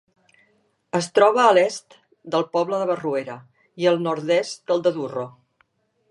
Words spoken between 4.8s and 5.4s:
de Durro.